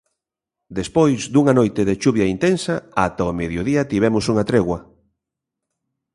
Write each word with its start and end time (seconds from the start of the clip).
Despois 0.79 1.19
dunha 1.33 1.53
noite 1.59 1.81
de 1.89 1.95
chuvia 2.01 2.31
intensa, 2.35 2.75
ata 3.05 3.29
o 3.31 3.37
mediodía 3.41 3.87
tivemos 3.91 4.23
unha 4.31 4.47
tregua. 4.49 4.79